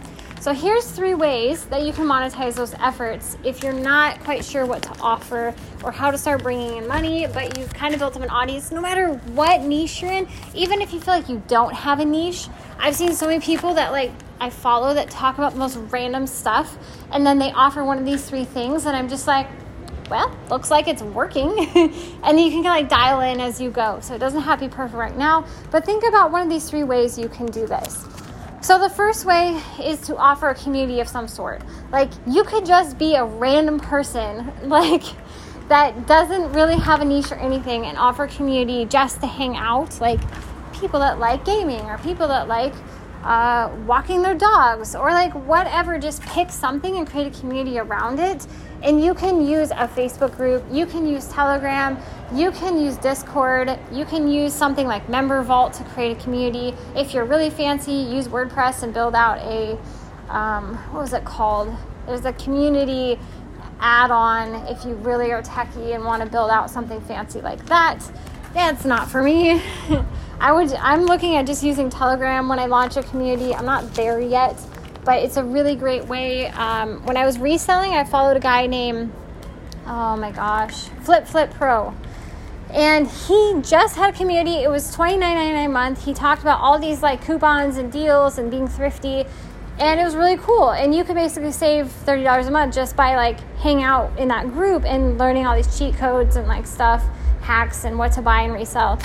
So 0.46 0.54
here's 0.54 0.86
three 0.86 1.16
ways 1.16 1.66
that 1.66 1.82
you 1.82 1.92
can 1.92 2.06
monetize 2.06 2.54
those 2.54 2.76
efforts 2.76 3.36
if 3.44 3.64
you're 3.64 3.74
not 3.74 4.20
quite 4.20 4.46
sure 4.46 4.64
what 4.64 4.84
to 4.84 4.96
offer 5.02 5.56
or 5.84 5.92
how 5.92 6.12
to 6.12 6.20
start 6.20 6.44
bringing 6.44 6.78
in 6.78 6.88
money, 6.88 7.26
but 7.26 7.58
you've 7.58 7.74
kind 7.74 7.96
of 7.96 8.00
built 8.00 8.16
up 8.16 8.22
an 8.22 8.30
audience. 8.30 8.72
No 8.72 8.80
matter 8.80 9.16
what 9.34 9.62
niche 9.62 10.04
you're 10.04 10.12
in, 10.12 10.28
even 10.54 10.84
if 10.84 10.94
you 10.94 11.00
feel 11.00 11.16
like 11.16 11.30
you 11.30 11.42
don't 11.48 11.74
have 11.74 12.00
a 12.00 12.06
niche, 12.06 12.48
I've 12.78 12.96
seen 12.96 13.14
so 13.14 13.26
many 13.26 13.40
people 13.40 13.74
that 13.74 13.92
like 13.92 14.12
I 14.40 14.52
follow 14.52 14.94
that 14.94 15.10
talk 15.10 15.40
about 15.40 15.54
the 15.54 15.58
most 15.58 15.78
random 15.90 16.28
stuff, 16.28 16.78
and 17.12 17.26
then 17.26 17.40
they 17.40 17.52
offer 17.52 17.84
one 17.84 17.98
of 17.98 18.06
these 18.06 18.30
three 18.30 18.46
things, 18.46 18.86
and 18.86 18.96
I'm 18.96 19.10
just 19.10 19.26
like, 19.26 19.48
well, 20.12 20.32
looks 20.52 20.70
like 20.70 20.88
it's 20.88 21.02
working. 21.02 21.58
and 22.24 22.40
you 22.40 22.52
can 22.52 22.62
kind 22.62 22.68
of 22.68 22.84
like 22.84 22.90
dial 22.90 23.22
in 23.22 23.40
as 23.40 23.60
you 23.60 23.72
go. 23.72 24.00
So 24.00 24.14
it 24.14 24.20
doesn't 24.20 24.42
have 24.42 24.60
to 24.60 24.68
be 24.68 24.72
perfect 24.72 24.96
right 24.96 25.18
now, 25.18 25.48
but 25.72 25.88
think 25.88 26.04
about 26.08 26.32
one 26.32 26.44
of 26.44 26.50
these 26.50 26.70
three 26.70 26.84
ways 26.84 27.18
you 27.18 27.30
can 27.30 27.48
do 27.48 27.66
this. 27.66 28.15
So 28.66 28.80
the 28.80 28.90
first 28.90 29.26
way 29.26 29.62
is 29.80 30.02
to 30.08 30.18
offer 30.18 30.50
a 30.50 30.56
community 30.56 31.00
of 31.00 31.08
some 31.08 31.28
sort. 31.28 31.62
Like 31.92 32.10
you 32.26 32.44
could 32.44 32.66
just 32.66 32.98
be 32.98 33.14
a 33.14 33.24
random 33.24 33.80
person, 33.80 34.52
like 34.64 35.04
that 35.68 36.08
doesn't 36.08 36.52
really 36.52 36.76
have 36.76 37.00
a 37.00 37.06
niche 37.06 37.32
or 37.32 37.36
anything, 37.36 37.86
and 37.86 37.96
offer 37.96 38.26
community 38.26 38.86
just 38.86 39.22
to 39.22 39.28
hang 39.28 39.56
out, 39.56 40.02
like 40.02 40.20
people 40.74 41.00
that 41.02 41.20
like 41.20 41.46
gaming 41.46 41.82
or 41.82 42.00
people 42.00 42.28
that 42.28 42.48
like 42.48 42.74
uh, 43.26 43.76
walking 43.88 44.22
their 44.22 44.36
dogs 44.36 44.96
or 44.96 45.10
like 45.10 45.34
whatever. 45.34 45.98
Just 46.00 46.22
pick 46.22 46.52
something 46.52 46.96
and 46.96 47.10
create 47.10 47.36
a 47.36 47.40
community 47.40 47.80
around 47.80 48.20
it. 48.20 48.48
And 48.84 49.04
you 49.04 49.16
can 49.16 49.46
use 49.46 49.72
a 49.72 49.88
Facebook 49.88 50.38
group, 50.38 50.64
you 50.72 50.86
can 50.86 51.08
use 51.08 51.28
Telegram, 51.28 51.98
you 52.34 52.52
can 52.52 52.80
use 52.80 52.98
Discord, 52.98 53.80
you 53.92 54.06
can 54.06 54.28
use 54.28 54.54
something 54.54 54.86
like 54.86 55.08
MemberVault 55.08 55.76
to 55.78 55.84
create 55.86 56.18
a 56.18 56.22
community. 56.22 56.76
If 56.96 57.14
you're 57.14 57.26
really 57.26 57.50
fancy, 57.50 57.94
use 57.94 58.28
WordPress 58.28 58.84
and 58.84 58.94
build 58.94 59.16
out 59.16 59.40
a 59.40 59.78
um, 60.30 60.76
what 60.92 61.02
was 61.02 61.14
it 61.14 61.26
called? 61.26 61.76
There's 62.06 62.26
a 62.26 62.34
community 62.34 63.20
add 63.80 64.12
on 64.12 64.56
if 64.68 64.86
you 64.86 64.94
really 64.96 65.32
are 65.32 65.42
techie 65.42 65.96
and 65.96 66.04
want 66.04 66.24
to 66.24 66.30
build 66.30 66.52
out 66.52 66.70
something 66.70 67.02
fancy 67.02 67.42
like 67.42 67.66
that. 67.68 68.00
That's 68.54 68.86
not 68.86 69.10
for 69.10 69.22
me. 69.22 69.62
I 70.40 70.52
would 70.52 70.74
I'm 70.74 71.06
looking 71.06 71.36
at 71.36 71.46
just 71.48 71.64
using 71.64 71.90
Telegram 71.90 72.48
when 72.48 72.60
I 72.60 72.66
launch 72.66 72.98
a 72.98 73.04
community. 73.04 73.54
I'm 73.54 73.66
not 73.66 73.94
there 73.94 74.20
yet, 74.20 74.60
but 75.04 75.24
it's 75.24 75.38
a 75.38 75.44
really 75.44 75.76
great 75.76 76.06
way. 76.06 76.48
Um, 76.50 77.06
when 77.06 77.18
I 77.18 77.26
was 77.26 77.40
reselling, 77.40 77.94
I 77.94 78.04
followed 78.04 78.38
a 78.38 78.42
guy 78.42 78.68
named 78.68 79.12
oh 79.86 80.18
my 80.18 80.32
gosh, 80.32 80.90
Flip 81.04 81.26
Flip 81.28 81.52
Pro. 81.54 81.94
And 82.72 83.08
he 83.08 83.62
just 83.62 83.96
had 83.96 84.14
a 84.14 84.18
community. 84.18 84.58
It 84.58 84.70
was 84.70 84.96
$29.99 84.96 85.66
a 85.66 85.70
month. 85.70 86.04
He 86.04 86.14
talked 86.14 86.42
about 86.42 86.60
all 86.60 86.80
these 86.80 87.02
like 87.02 87.24
coupons 87.24 87.78
and 87.78 87.92
deals 87.92 88.38
and 88.38 88.50
being 88.50 88.68
thrifty. 88.68 89.26
And 89.78 90.00
it 90.00 90.04
was 90.04 90.16
really 90.16 90.38
cool. 90.38 90.72
And 90.72 90.96
you 90.96 91.04
could 91.04 91.16
basically 91.16 91.52
save 91.52 91.88
$30 92.06 92.48
a 92.48 92.52
month 92.52 92.74
just 92.74 92.96
by 92.96 93.16
like 93.16 93.40
hanging 93.60 93.84
out 93.84 94.18
in 94.18 94.28
that 94.30 94.52
group 94.52 94.84
and 94.84 95.18
learning 95.18 95.46
all 95.46 95.56
these 95.56 95.78
cheat 95.78 95.96
codes 95.96 96.38
and 96.38 96.48
like 96.48 96.66
stuff, 96.66 97.04
hacks 97.42 97.84
and 97.84 97.98
what 97.98 98.12
to 98.14 98.22
buy 98.22 98.42
and 98.42 98.54
resell. 98.54 99.00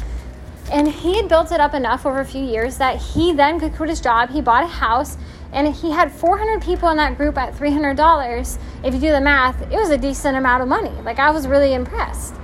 And 0.70 0.86
he 0.86 1.16
had 1.16 1.28
built 1.28 1.50
it 1.50 1.60
up 1.60 1.74
enough 1.74 2.06
over 2.06 2.20
a 2.20 2.24
few 2.24 2.44
years 2.44 2.78
that 2.78 2.96
he 2.96 3.32
then 3.32 3.58
could 3.58 3.74
quit 3.74 3.88
his 3.88 4.00
job. 4.00 4.30
He 4.30 4.40
bought 4.40 4.64
a 4.64 4.68
house 4.68 5.16
and 5.52 5.74
he 5.74 5.90
had 5.90 6.12
400 6.12 6.62
people 6.62 6.88
in 6.90 6.96
that 6.98 7.16
group 7.16 7.36
at 7.36 7.54
$300. 7.54 8.58
If 8.84 8.94
you 8.94 9.00
do 9.00 9.10
the 9.10 9.20
math, 9.20 9.60
it 9.62 9.76
was 9.76 9.90
a 9.90 9.98
decent 9.98 10.36
amount 10.36 10.62
of 10.62 10.68
money. 10.68 10.92
Like 11.02 11.18
I 11.18 11.30
was 11.30 11.48
really 11.48 11.74
impressed. 11.74 12.34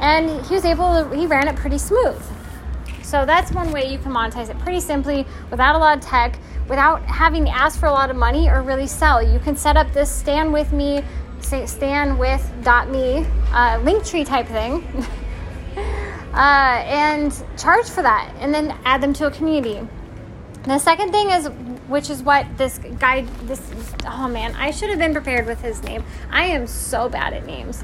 And 0.00 0.44
he 0.46 0.54
was 0.54 0.64
able 0.64 1.04
to, 1.04 1.16
he 1.16 1.26
ran 1.26 1.48
it 1.48 1.56
pretty 1.56 1.78
smooth. 1.78 2.22
So 3.02 3.24
that's 3.24 3.50
one 3.50 3.72
way 3.72 3.90
you 3.90 3.98
can 3.98 4.12
monetize 4.12 4.50
it 4.50 4.58
pretty 4.60 4.80
simply 4.80 5.26
without 5.50 5.74
a 5.74 5.78
lot 5.78 5.96
of 5.96 6.04
tech, 6.04 6.38
without 6.68 7.02
having 7.02 7.44
to 7.46 7.50
ask 7.50 7.78
for 7.80 7.86
a 7.86 7.90
lot 7.90 8.10
of 8.10 8.16
money 8.16 8.48
or 8.48 8.62
really 8.62 8.86
sell. 8.86 9.22
You 9.22 9.38
can 9.40 9.56
set 9.56 9.76
up 9.76 9.92
this 9.92 10.10
Stan 10.10 10.52
with 10.52 10.72
me, 10.72 11.02
Stan 11.40 12.18
with 12.18 12.46
me, 12.88 13.26
uh, 13.52 13.80
Linktree 13.80 14.26
type 14.26 14.46
thing. 14.46 14.86
uh, 16.32 16.82
and 16.86 17.32
charge 17.58 17.88
for 17.88 18.02
that 18.02 18.32
and 18.38 18.54
then 18.54 18.76
add 18.84 19.00
them 19.00 19.12
to 19.14 19.26
a 19.26 19.30
community. 19.30 19.86
The 20.64 20.78
second 20.78 21.10
thing 21.10 21.30
is, 21.30 21.46
which 21.88 22.10
is 22.10 22.22
what 22.22 22.46
this 22.58 22.78
guy, 22.98 23.22
this, 23.42 23.60
oh 24.06 24.28
man, 24.28 24.54
I 24.56 24.70
should 24.70 24.90
have 24.90 24.98
been 24.98 25.12
prepared 25.12 25.46
with 25.46 25.60
his 25.60 25.82
name. 25.82 26.04
I 26.30 26.44
am 26.46 26.66
so 26.66 27.08
bad 27.08 27.32
at 27.32 27.46
names, 27.46 27.82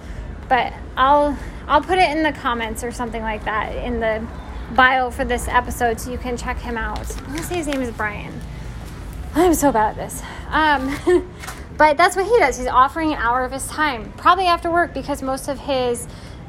but 0.48 0.72
I'll, 0.96 1.36
I'll 1.66 1.80
put 1.80 1.98
it 1.98 2.10
in 2.10 2.22
the 2.22 2.32
comments 2.32 2.84
or 2.84 2.92
something 2.92 3.22
like 3.22 3.44
that 3.46 3.74
in 3.74 4.00
the 4.00 4.26
bio 4.74 5.10
for 5.10 5.24
this 5.24 5.48
episode 5.48 6.00
so 6.00 6.10
you 6.10 6.18
can 6.18 6.36
check 6.36 6.58
him 6.58 6.76
out. 6.76 6.98
I 7.18 7.26
want 7.28 7.38
to 7.38 7.44
say 7.44 7.56
his 7.56 7.66
name 7.66 7.80
is 7.80 7.90
Brian. 7.90 8.40
I'm 9.34 9.54
so 9.54 9.72
bad 9.72 9.90
at 9.90 9.96
this. 9.96 10.22
Um, 10.48 11.30
but 11.76 11.96
that's 11.96 12.16
what 12.16 12.26
he 12.26 12.38
does. 12.38 12.58
He's 12.58 12.66
offering 12.66 13.12
an 13.12 13.18
hour 13.18 13.44
of 13.44 13.52
his 13.52 13.66
time, 13.68 14.12
probably 14.16 14.46
after 14.46 14.70
work 14.70 14.94
because 14.94 15.22
most 15.22 15.48
of 15.48 15.58
his 15.58 16.06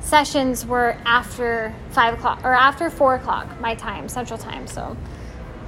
sessions 0.08 0.66
were 0.66 0.98
after 1.06 1.74
five 1.90 2.14
o'clock 2.14 2.40
or 2.44 2.54
after 2.54 2.90
four 2.90 3.16
o'clock 3.16 3.60
my 3.60 3.76
time, 3.76 4.08
central 4.08 4.40
time. 4.40 4.66
So 4.66 4.96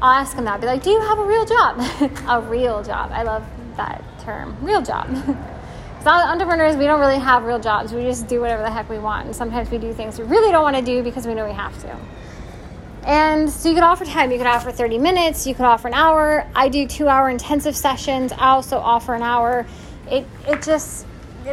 I'll 0.02 0.22
ask 0.22 0.36
them 0.36 0.46
that. 0.46 0.54
I'll 0.54 0.60
be 0.60 0.68
like, 0.68 0.84
Do 0.84 0.92
you 0.92 1.02
have 1.02 1.20
a 1.20 1.26
real 1.26 1.46
job? 1.46 1.80
a 2.28 2.42
real 2.42 2.82
job. 2.82 3.12
I 3.12 3.24
love 3.24 3.46
that 3.76 4.04
term, 4.22 4.58
real 4.62 4.82
job. 4.82 5.08
Because 6.00 6.30
entrepreneurs, 6.30 6.78
we 6.78 6.86
don't 6.86 7.02
really 7.02 7.20
have 7.20 7.44
real 7.44 7.60
jobs. 7.60 7.92
We 7.92 8.04
just 8.04 8.30
do 8.30 8.40
whatever 8.40 8.62
the 8.62 8.72
heck 8.72 8.90
we 8.90 9.00
want. 9.00 9.26
And 9.26 9.36
sometimes 9.36 9.70
we 9.70 9.78
do 9.78 9.94
things 9.94 10.18
we 10.18 10.24
really 10.24 10.50
don't 10.50 10.64
want 10.64 10.78
to 10.78 10.82
do 10.82 11.04
because 11.04 11.28
we 11.28 11.34
know 11.34 11.46
we 11.46 11.52
have 11.52 11.78
to. 11.82 11.98
And 13.04 13.50
so 13.50 13.68
you 13.68 13.76
could 13.76 13.84
offer 13.84 14.06
time. 14.06 14.32
You 14.32 14.38
could 14.38 14.48
offer 14.48 14.72
30 14.72 14.98
minutes. 14.98 15.46
You 15.46 15.54
could 15.54 15.66
offer 15.66 15.90
an 15.90 15.94
hour. 15.94 16.48
I 16.56 16.70
do 16.70 16.88
two 16.88 17.10
hour 17.10 17.30
intensive 17.30 17.76
sessions. 17.76 18.32
I 18.32 18.48
also 18.48 18.78
offer 18.78 19.14
an 19.14 19.24
hour. 19.24 19.66
It, 20.10 20.26
it 20.48 20.62
just, 20.62 21.06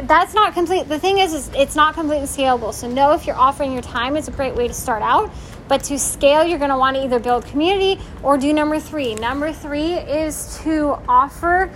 that's 0.03 0.33
not 0.33 0.53
complete. 0.53 0.87
The 0.87 0.99
thing 0.99 1.19
is, 1.19 1.33
is, 1.33 1.49
it's 1.55 1.75
not 1.75 1.93
completely 1.93 2.27
scalable. 2.27 2.73
So 2.73 2.89
know 2.89 3.13
if 3.13 3.25
you're 3.25 3.35
offering 3.35 3.73
your 3.73 3.81
time, 3.81 4.15
it's 4.15 4.27
a 4.27 4.31
great 4.31 4.55
way 4.55 4.67
to 4.67 4.73
start 4.73 5.01
out. 5.01 5.31
But 5.67 5.83
to 5.85 5.99
scale, 5.99 6.43
you're 6.43 6.59
going 6.59 6.71
to 6.71 6.77
want 6.77 6.95
to 6.95 7.03
either 7.03 7.19
build 7.19 7.45
community 7.45 8.01
or 8.23 8.37
do 8.37 8.53
number 8.53 8.79
three. 8.79 9.15
Number 9.15 9.51
three 9.51 9.93
is 9.93 10.59
to 10.63 10.97
offer 11.07 11.71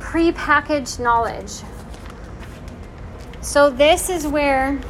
pre-packaged 0.00 0.98
knowledge. 0.98 1.52
So 3.40 3.70
this 3.70 4.10
is 4.10 4.26
where 4.26 4.80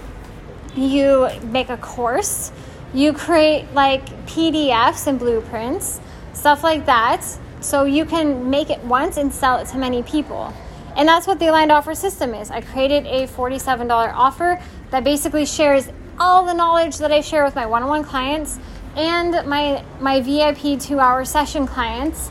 you 0.74 1.28
make 1.44 1.68
a 1.68 1.76
course, 1.76 2.52
you 2.94 3.12
create 3.12 3.72
like 3.74 4.06
PDFs 4.26 5.06
and 5.06 5.18
blueprints, 5.18 6.00
stuff 6.32 6.62
like 6.62 6.86
that, 6.86 7.24
so 7.60 7.84
you 7.84 8.04
can 8.04 8.48
make 8.48 8.70
it 8.70 8.82
once 8.84 9.16
and 9.16 9.32
sell 9.32 9.58
it 9.58 9.66
to 9.68 9.78
many 9.78 10.02
people. 10.02 10.52
And 10.98 11.08
that's 11.08 11.26
what 11.26 11.38
the 11.38 11.46
aligned 11.46 11.72
offer 11.72 11.94
system 11.94 12.34
is. 12.34 12.50
I 12.50 12.60
created 12.60 13.06
a 13.06 13.26
$47 13.26 14.12
offer 14.12 14.60
that 14.90 15.04
basically 15.04 15.46
shares 15.46 15.88
all 16.18 16.44
the 16.44 16.52
knowledge 16.52 16.98
that 16.98 17.10
I 17.10 17.22
share 17.22 17.44
with 17.44 17.54
my 17.54 17.64
one-on-one 17.64 18.04
clients 18.04 18.58
and 18.96 19.48
my 19.48 19.82
my 20.00 20.20
VIP 20.20 20.76
2-hour 20.76 21.24
session 21.24 21.66
clients, 21.66 22.30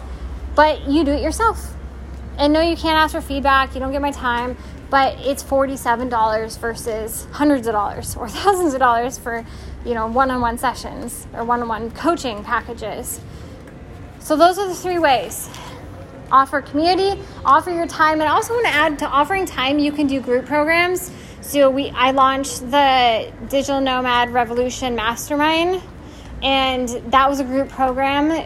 but 0.54 0.88
you 0.88 1.04
do 1.04 1.12
it 1.12 1.22
yourself. 1.22 1.74
And 2.38 2.54
no, 2.54 2.62
you 2.62 2.76
can't 2.76 2.98
ask 2.98 3.16
for 3.16 3.22
feedback. 3.22 3.74
You 3.74 3.80
don't 3.80 3.92
get 3.92 4.02
my 4.02 4.12
time 4.12 4.58
but 4.90 5.18
it's 5.20 5.44
$47 5.44 6.60
versus 6.60 7.28
hundreds 7.32 7.68
of 7.68 7.74
dollars 7.74 8.16
or 8.16 8.30
thousands 8.30 8.74
of 8.74 8.80
dollars 8.80 9.18
for 9.18 9.46
you 9.86 9.94
know 9.94 10.08
one-on-one 10.08 10.58
sessions 10.58 11.28
or 11.34 11.44
one-on-one 11.44 11.92
coaching 11.92 12.44
packages 12.44 13.20
so 14.20 14.36
those 14.36 14.58
are 14.58 14.68
the 14.68 14.76
three 14.76 15.00
ways 15.00 15.50
offer 16.32 16.62
community 16.62 17.22
offer 17.46 17.72
your 17.72 17.88
time 17.88 18.20
and 18.20 18.24
i 18.24 18.32
also 18.32 18.54
want 18.54 18.66
to 18.66 18.74
add 18.74 19.00
to 19.00 19.06
offering 19.08 19.46
time 19.46 19.80
you 19.80 19.92
can 19.92 20.08
do 20.08 20.20
group 20.20 20.46
programs. 20.46 21.12
So 21.42 21.70
we 21.70 21.90
i 21.92 22.12
launched 22.12 22.70
the 22.72 23.32
digital 23.50 23.82
nomad 23.82 24.34
revolution 24.34 24.96
mastermind 24.96 25.82
and 26.42 26.90
that 27.12 27.30
was 27.30 27.40
a 27.40 27.44
group 27.44 27.70
program. 27.70 28.46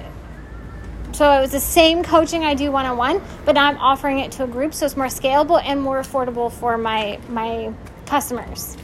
So 1.14 1.30
it 1.38 1.42
was 1.42 1.52
the 1.52 1.60
same 1.60 2.04
coaching 2.04 2.44
I 2.44 2.54
do 2.54 2.72
one 2.72 2.86
on 2.86 2.98
one, 2.98 3.22
but 3.44 3.56
now 3.56 3.68
I'm 3.68 3.78
offering 3.78 4.20
it 4.20 4.32
to 4.34 4.46
a 4.46 4.48
group 4.48 4.74
so 4.74 4.86
it's 4.86 4.96
more 4.96 5.08
scalable 5.08 5.62
and 5.64 5.82
more 5.82 6.00
affordable 6.02 6.52
for 6.52 6.78
my 6.78 7.20
my 7.30 7.74
customers. 8.06 8.78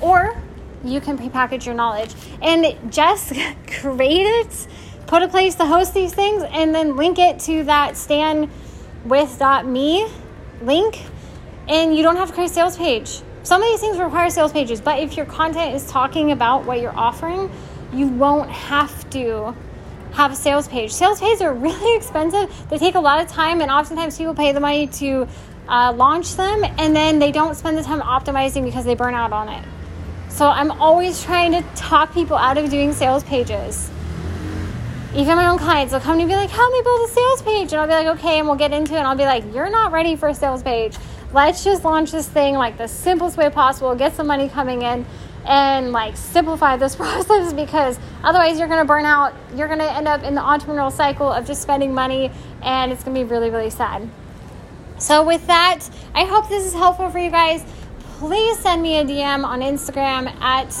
Or 0.00 0.36
you 0.84 1.00
can 1.00 1.18
prepackage 1.18 1.66
your 1.66 1.74
knowledge. 1.74 2.14
And 2.42 2.76
just 2.92 3.32
create 3.80 4.26
it, 4.26 4.66
put 5.06 5.22
a 5.22 5.28
place 5.28 5.54
to 5.56 5.66
host 5.66 5.94
these 5.94 6.12
things, 6.12 6.42
and 6.50 6.74
then 6.74 6.96
link 6.96 7.18
it 7.18 7.38
to 7.40 7.64
that 7.64 7.96
Stan 7.96 8.50
with.me 9.04 10.06
link, 10.62 11.02
and 11.68 11.96
you 11.96 12.02
don't 12.02 12.16
have 12.16 12.28
to 12.28 12.34
create 12.34 12.50
a 12.50 12.54
sales 12.54 12.76
page. 12.76 13.22
Some 13.42 13.62
of 13.62 13.68
these 13.68 13.80
things 13.80 13.98
require 13.98 14.28
sales 14.30 14.52
pages, 14.52 14.80
but 14.80 14.98
if 14.98 15.16
your 15.16 15.26
content 15.26 15.74
is 15.74 15.86
talking 15.86 16.32
about 16.32 16.64
what 16.64 16.80
you're 16.80 16.96
offering, 16.96 17.50
you 17.92 18.08
won't 18.08 18.50
have 18.50 19.08
to 19.10 19.54
have 20.12 20.32
a 20.32 20.34
sales 20.34 20.66
page. 20.66 20.92
Sales 20.92 21.20
pages 21.20 21.40
are 21.42 21.54
really 21.66 21.96
expensive. 21.96 22.50
They 22.68 22.78
take 22.78 22.96
a 22.96 23.00
lot 23.00 23.20
of 23.20 23.28
time, 23.28 23.60
and 23.60 23.70
oftentimes 23.70 24.18
people 24.18 24.34
pay 24.34 24.52
the 24.52 24.60
money 24.60 24.88
to 24.88 25.28
uh, 25.68 25.92
launch 25.92 26.34
them, 26.34 26.64
and 26.78 26.96
then 26.96 27.18
they 27.18 27.30
don't 27.30 27.54
spend 27.54 27.78
the 27.78 27.82
time 27.82 28.00
optimizing 28.00 28.64
because 28.64 28.84
they 28.84 28.94
burn 28.94 29.14
out 29.14 29.32
on 29.32 29.48
it. 29.48 29.64
So 30.28 30.48
I'm 30.48 30.70
always 30.72 31.22
trying 31.22 31.52
to 31.52 31.62
talk 31.76 32.12
people 32.12 32.36
out 32.36 32.58
of 32.58 32.68
doing 32.70 32.92
sales 32.92 33.24
pages. 33.24 33.90
Even 35.16 35.36
my 35.36 35.46
own 35.46 35.58
clients 35.58 35.92
will 35.94 36.00
come 36.00 36.18
to 36.18 36.18
me 36.18 36.22
and 36.24 36.30
be 36.30 36.36
like, 36.36 36.50
"Help 36.50 36.72
me 36.72 36.82
build 36.82 37.08
a 37.08 37.12
sales 37.12 37.42
page," 37.42 37.72
and 37.72 37.80
I'll 37.80 37.86
be 37.86 37.94
like, 37.94 38.18
"Okay," 38.18 38.38
and 38.38 38.46
we'll 38.46 38.56
get 38.56 38.72
into 38.72 38.94
it. 38.94 38.98
And 38.98 39.06
I'll 39.06 39.16
be 39.16 39.24
like, 39.24 39.44
"You're 39.54 39.70
not 39.70 39.90
ready 39.90 40.14
for 40.14 40.28
a 40.28 40.34
sales 40.34 40.62
page. 40.62 40.96
Let's 41.32 41.64
just 41.64 41.84
launch 41.84 42.12
this 42.12 42.28
thing 42.28 42.54
like 42.54 42.76
the 42.76 42.86
simplest 42.86 43.36
way 43.36 43.48
possible. 43.48 43.94
Get 43.94 44.14
some 44.14 44.26
money 44.26 44.48
coming 44.48 44.82
in." 44.82 45.06
and 45.46 45.92
like 45.92 46.16
simplify 46.16 46.76
this 46.76 46.96
process 47.02 47.52
because 47.52 47.98
otherwise 48.24 48.58
you're 48.58 48.68
going 48.68 48.80
to 48.80 48.86
burn 48.86 49.04
out. 49.04 49.32
You're 49.54 49.68
going 49.68 49.78
to 49.78 49.92
end 49.92 50.08
up 50.08 50.22
in 50.22 50.34
the 50.34 50.40
entrepreneurial 50.40 50.92
cycle 50.92 51.30
of 51.30 51.46
just 51.46 51.62
spending 51.62 51.94
money 51.94 52.30
and 52.62 52.92
it's 52.92 53.04
going 53.04 53.14
to 53.16 53.24
be 53.24 53.30
really, 53.30 53.50
really 53.50 53.70
sad. 53.70 54.08
So, 54.98 55.22
with 55.22 55.46
that, 55.46 55.80
I 56.14 56.24
hope 56.24 56.48
this 56.48 56.64
is 56.64 56.72
helpful 56.72 57.10
for 57.10 57.18
you 57.18 57.30
guys. 57.30 57.64
Please 58.18 58.58
send 58.58 58.82
me 58.82 58.96
a 58.98 59.04
DM 59.04 59.44
on 59.44 59.60
Instagram 59.60 60.34
at 60.40 60.72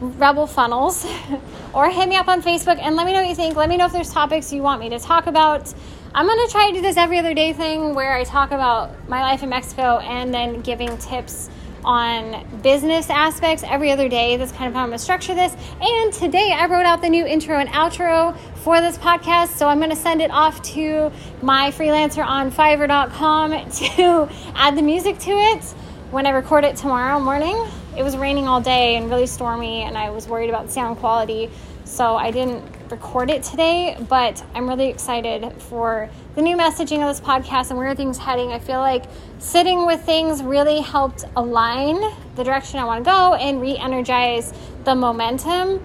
Rebel 0.00 0.46
Funnels 0.46 1.06
or 1.72 1.90
hit 1.90 2.08
me 2.08 2.16
up 2.16 2.28
on 2.28 2.42
Facebook 2.42 2.78
and 2.80 2.96
let 2.96 3.06
me 3.06 3.12
know 3.12 3.20
what 3.20 3.28
you 3.28 3.34
think. 3.34 3.56
Let 3.56 3.68
me 3.68 3.76
know 3.76 3.86
if 3.86 3.92
there's 3.92 4.12
topics 4.12 4.52
you 4.52 4.62
want 4.62 4.80
me 4.80 4.88
to 4.90 4.98
talk 4.98 5.26
about. 5.26 5.72
I'm 6.14 6.26
to 6.26 6.48
try 6.50 6.68
to 6.68 6.74
do 6.74 6.80
this 6.80 6.96
every 6.96 7.18
other 7.18 7.34
day 7.34 7.52
thing 7.52 7.94
where 7.94 8.14
I 8.14 8.24
talk 8.24 8.50
about 8.50 9.08
my 9.08 9.20
life 9.20 9.42
in 9.42 9.48
Mexico 9.48 9.98
and 9.98 10.32
then 10.32 10.60
giving 10.60 10.96
tips 10.98 11.50
on 11.84 12.44
business 12.62 13.10
aspects 13.10 13.62
every 13.62 13.92
other 13.92 14.08
day. 14.08 14.36
That's 14.36 14.52
kind 14.52 14.68
of 14.68 14.74
how 14.74 14.82
I'm 14.82 14.90
to 14.90 14.98
structure 14.98 15.34
this. 15.34 15.54
And 15.80 16.12
today 16.12 16.52
I 16.52 16.66
wrote 16.66 16.84
out 16.84 17.00
the 17.00 17.08
new 17.08 17.24
intro 17.24 17.58
and 17.58 17.68
outro 17.68 18.36
for 18.56 18.80
this 18.80 18.98
podcast. 18.98 19.56
So 19.56 19.68
I'm 19.68 19.80
to 19.80 19.96
send 19.96 20.20
it 20.20 20.30
off 20.30 20.60
to 20.74 21.12
my 21.42 21.70
freelancer 21.70 22.26
on 22.26 22.50
fiverr.com 22.50 23.70
to 23.70 24.28
add 24.54 24.76
the 24.76 24.82
music 24.82 25.18
to 25.20 25.30
it 25.30 25.62
when 26.10 26.26
I 26.26 26.30
record 26.30 26.64
it 26.64 26.76
tomorrow 26.76 27.20
morning. 27.20 27.66
It 27.96 28.02
was 28.02 28.16
raining 28.16 28.46
all 28.46 28.60
day 28.60 28.96
and 28.96 29.08
really 29.08 29.26
stormy, 29.26 29.82
and 29.82 29.96
I 29.96 30.10
was 30.10 30.28
worried 30.28 30.50
about 30.50 30.70
sound 30.70 30.98
quality. 30.98 31.50
So 31.84 32.16
I 32.16 32.30
didn't 32.30 32.62
record 32.90 33.30
it 33.30 33.42
today, 33.42 33.96
but 34.08 34.44
I'm 34.54 34.68
really 34.68 34.88
excited 34.88 35.50
for 35.62 36.10
the 36.34 36.42
new 36.42 36.56
messaging 36.56 37.00
of 37.00 37.08
this 37.08 37.20
podcast 37.20 37.70
and 37.70 37.78
where 37.78 37.94
things 37.94 38.18
heading. 38.18 38.52
I 38.52 38.58
feel 38.58 38.80
like 38.80 39.04
sitting 39.38 39.86
with 39.86 40.02
things 40.02 40.42
really 40.42 40.80
helped 40.80 41.24
align 41.36 42.00
the 42.34 42.44
direction 42.44 42.80
I 42.80 42.84
want 42.84 43.04
to 43.04 43.10
go 43.10 43.34
and 43.34 43.60
re-energize 43.62 44.52
the 44.84 44.94
momentum. 44.94 45.82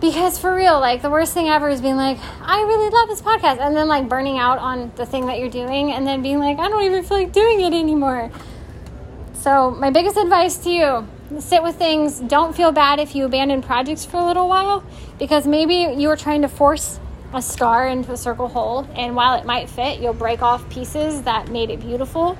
Because 0.00 0.38
for 0.38 0.54
real, 0.54 0.78
like 0.78 1.02
the 1.02 1.10
worst 1.10 1.32
thing 1.32 1.48
ever 1.48 1.68
is 1.68 1.80
being 1.80 1.96
like, 1.96 2.18
I 2.42 2.60
really 2.62 2.90
love 2.90 3.08
this 3.08 3.22
podcast, 3.22 3.58
and 3.60 3.76
then 3.76 3.88
like 3.88 4.08
burning 4.08 4.38
out 4.38 4.58
on 4.58 4.92
the 4.96 5.06
thing 5.06 5.26
that 5.26 5.38
you're 5.38 5.50
doing, 5.50 5.92
and 5.92 6.06
then 6.06 6.22
being 6.22 6.38
like, 6.38 6.58
I 6.58 6.68
don't 6.68 6.82
even 6.84 7.02
feel 7.02 7.18
like 7.18 7.32
doing 7.32 7.60
it 7.60 7.72
anymore. 7.72 8.30
So, 9.42 9.72
my 9.72 9.90
biggest 9.90 10.16
advice 10.16 10.56
to 10.58 10.70
you 10.70 11.08
sit 11.40 11.64
with 11.64 11.74
things. 11.74 12.20
Don't 12.20 12.54
feel 12.54 12.70
bad 12.70 13.00
if 13.00 13.16
you 13.16 13.24
abandon 13.24 13.60
projects 13.60 14.04
for 14.04 14.18
a 14.18 14.24
little 14.24 14.48
while 14.48 14.84
because 15.18 15.48
maybe 15.48 16.00
you 16.00 16.06
were 16.06 16.16
trying 16.16 16.42
to 16.42 16.48
force 16.48 17.00
a 17.34 17.42
star 17.42 17.88
into 17.88 18.12
a 18.12 18.16
circle 18.16 18.46
hole, 18.46 18.86
and 18.94 19.16
while 19.16 19.36
it 19.36 19.44
might 19.44 19.68
fit, 19.68 19.98
you'll 19.98 20.14
break 20.14 20.42
off 20.42 20.70
pieces 20.70 21.22
that 21.22 21.48
made 21.48 21.70
it 21.70 21.80
beautiful. 21.80 22.38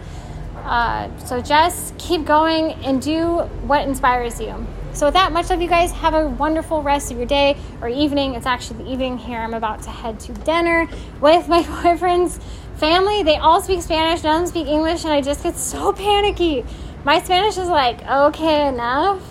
Uh, 0.59 1.09
so 1.19 1.43
just 1.43 1.99
keep 1.99 2.25
going 2.25 2.75
and 2.85 3.03
do 3.03 3.39
what 3.67 3.89
inspires 3.89 4.41
you. 4.41 4.65
So, 4.93 5.07
with 5.07 5.15
that, 5.15 5.33
much 5.33 5.51
love, 5.51 5.61
you 5.61 5.69
guys. 5.69 5.91
Have 5.91 6.15
a 6.15 6.29
wonderful 6.29 6.83
rest 6.83 7.11
of 7.11 7.17
your 7.17 7.27
day 7.27 7.57
or 7.81 7.89
evening. 7.89 8.37
It's 8.37 8.47
actually 8.47 8.85
the 8.85 8.93
evening 8.93 9.19
here. 9.19 9.41
I'm 9.41 9.55
about 9.55 9.83
to 9.83 9.91
head 9.91 10.21
to 10.21 10.33
dinner 10.35 10.87
with 11.21 11.49
my 11.49 11.63
boyfriend's 11.83 12.39
family. 12.77 13.25
They 13.25 13.37
all 13.37 13.61
speak 13.61 13.83
Spanish, 13.83 14.23
none 14.23 14.47
speak 14.47 14.69
English, 14.69 15.03
and 15.03 15.13
I 15.13 15.21
just 15.21 15.43
get 15.43 15.57
so 15.57 15.93
panicky 15.93 16.65
my 17.05 17.21
Spanish 17.21 17.59
is 17.59 17.69
like 17.69 18.07
okay 18.07 18.69
enough, 18.69 19.23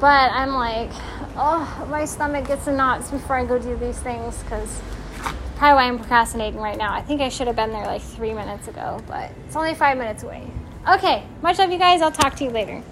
but 0.00 0.30
I'm 0.32 0.54
like, 0.54 0.90
oh, 1.36 1.86
my 1.90 2.04
stomach 2.04 2.46
gets 2.46 2.66
in 2.66 2.76
knots 2.76 3.10
before 3.10 3.36
I 3.36 3.44
go 3.44 3.58
do 3.58 3.76
these 3.76 3.98
things 3.98 4.42
because 4.42 4.80
probably 5.56 5.74
why 5.76 5.84
I'm 5.84 5.98
procrastinating 5.98 6.60
right 6.60 6.78
now. 6.78 6.92
I 6.92 7.02
think 7.02 7.20
I 7.20 7.28
should 7.28 7.46
have 7.46 7.56
been 7.56 7.70
there 7.70 7.86
like 7.86 8.02
three 8.02 8.32
minutes 8.32 8.68
ago, 8.68 9.02
but 9.06 9.30
it's 9.46 9.56
only 9.56 9.74
five 9.74 9.98
minutes 9.98 10.22
away. 10.22 10.48
Okay, 10.88 11.24
much 11.42 11.58
love, 11.58 11.70
you 11.70 11.78
guys. 11.78 12.02
I'll 12.02 12.10
talk 12.10 12.36
to 12.36 12.44
you 12.44 12.50
later. 12.50 12.82